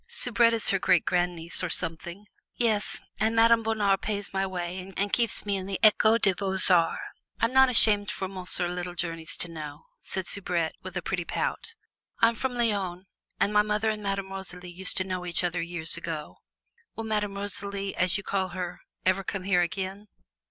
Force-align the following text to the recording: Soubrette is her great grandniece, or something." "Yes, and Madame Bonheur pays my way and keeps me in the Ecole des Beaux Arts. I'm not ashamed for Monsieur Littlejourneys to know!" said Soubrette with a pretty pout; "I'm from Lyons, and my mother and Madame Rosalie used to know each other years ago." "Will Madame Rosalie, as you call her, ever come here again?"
Soubrette 0.07 0.51
is 0.53 0.69
her 0.71 0.79
great 0.79 1.05
grandniece, 1.05 1.63
or 1.63 1.69
something." 1.69 2.25
"Yes, 2.55 2.97
and 3.19 3.35
Madame 3.35 3.61
Bonheur 3.61 3.97
pays 3.97 4.33
my 4.33 4.47
way 4.47 4.91
and 4.97 5.13
keeps 5.13 5.45
me 5.45 5.57
in 5.57 5.67
the 5.67 5.79
Ecole 5.83 6.17
des 6.17 6.33
Beaux 6.33 6.57
Arts. 6.71 7.01
I'm 7.39 7.51
not 7.51 7.69
ashamed 7.69 8.09
for 8.09 8.27
Monsieur 8.27 8.67
Littlejourneys 8.67 9.37
to 9.37 9.47
know!" 9.47 9.85
said 9.99 10.25
Soubrette 10.25 10.73
with 10.81 10.97
a 10.97 11.03
pretty 11.03 11.23
pout; 11.23 11.75
"I'm 12.19 12.33
from 12.33 12.55
Lyons, 12.55 13.05
and 13.39 13.53
my 13.53 13.61
mother 13.61 13.91
and 13.91 14.01
Madame 14.01 14.31
Rosalie 14.31 14.71
used 14.71 14.97
to 14.97 15.03
know 15.03 15.23
each 15.23 15.43
other 15.43 15.61
years 15.61 15.95
ago." 15.97 16.37
"Will 16.95 17.03
Madame 17.03 17.35
Rosalie, 17.35 17.95
as 17.95 18.17
you 18.17 18.23
call 18.23 18.47
her, 18.47 18.81
ever 19.05 19.23
come 19.23 19.43
here 19.43 19.61
again?" 19.61 20.07